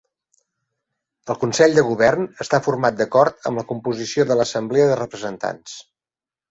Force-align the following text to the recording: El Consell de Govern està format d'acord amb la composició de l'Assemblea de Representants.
El 1.33 1.37
Consell 1.43 1.77
de 1.79 1.83
Govern 1.89 2.25
està 2.47 2.63
format 2.69 2.99
d'acord 3.03 3.49
amb 3.51 3.63
la 3.63 3.67
composició 3.75 4.29
de 4.33 4.43
l'Assemblea 4.43 4.93
de 4.95 4.99
Representants. 5.07 5.83